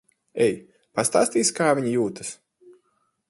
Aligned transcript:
Ej. 0.45 0.53
Pastāstīsi, 0.99 1.53
kā 1.59 1.67
viņa 1.81 1.93
jūtas. 1.93 2.31